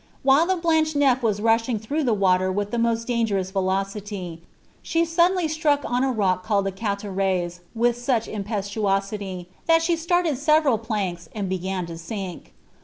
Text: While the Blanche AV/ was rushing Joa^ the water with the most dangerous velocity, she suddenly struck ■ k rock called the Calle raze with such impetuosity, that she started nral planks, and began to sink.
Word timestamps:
While 0.23 0.47
the 0.47 0.55
Blanche 0.55 0.95
AV/ 0.97 1.21
was 1.21 1.43
rushing 1.43 1.79
Joa^ 1.79 2.03
the 2.05 2.13
water 2.15 2.51
with 2.51 2.71
the 2.71 2.79
most 2.79 3.05
dangerous 3.05 3.51
velocity, 3.51 4.41
she 4.81 5.05
suddenly 5.05 5.47
struck 5.47 5.83
■ 5.83 5.99
k 5.99 6.05
rock 6.17 6.43
called 6.43 6.65
the 6.65 6.71
Calle 6.71 7.11
raze 7.11 7.59
with 7.75 7.95
such 7.95 8.27
impetuosity, 8.27 9.47
that 9.67 9.83
she 9.83 9.95
started 9.95 10.37
nral 10.37 10.81
planks, 10.81 11.29
and 11.35 11.47
began 11.47 11.85
to 11.85 11.99
sink. 11.99 12.55